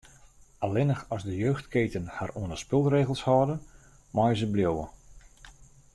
[0.57, 3.55] Allinnich as de jeugdketen har oan de spulregels hâlde,
[4.15, 4.85] meie se bliuwe.